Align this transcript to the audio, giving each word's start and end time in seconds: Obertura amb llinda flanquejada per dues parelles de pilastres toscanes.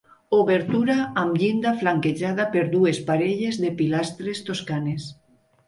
Obertura 0.35 0.95
amb 1.23 1.37
llinda 1.41 1.73
flanquejada 1.83 2.47
per 2.57 2.65
dues 2.73 3.03
parelles 3.13 3.63
de 3.67 3.73
pilastres 3.85 4.45
toscanes. 4.51 5.11